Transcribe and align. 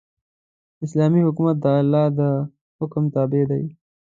اسلامي 0.85 1.21
حکومت 1.27 1.55
د 1.61 1.65
الله 1.81 2.05
د 2.19 2.21
حکم 2.79 3.03
تابع 3.13 3.43
دی. 3.51 3.63